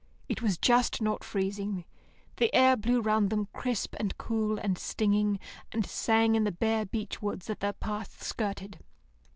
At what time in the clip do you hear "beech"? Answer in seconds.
6.87-7.21